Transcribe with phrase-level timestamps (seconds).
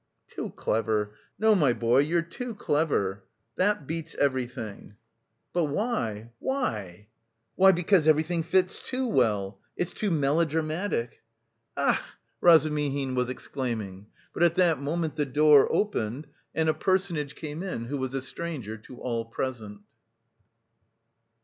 [0.27, 1.13] "Too clever!
[1.37, 3.23] No, my boy, you're too clever.
[3.57, 4.95] That beats everything."
[5.53, 7.09] "But, why, why?"
[7.53, 9.59] "Why, because everything fits too well...
[9.77, 11.21] it's too melodramatic."
[11.77, 11.99] "A ach!"
[12.41, 16.25] Razumihin was exclaiming, but at that moment the door opened
[16.55, 19.81] and a personage came in who was a stranger to all present.